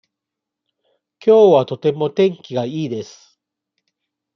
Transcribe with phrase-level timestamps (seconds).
[1.19, 3.39] きょうはとても天気がいいです。